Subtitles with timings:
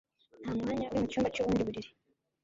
[0.41, 1.89] Nta mwanya uri mucyumba cyubundi buriri